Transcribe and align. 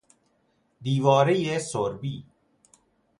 دیوارهی 0.81 1.59
سربی 1.59 2.25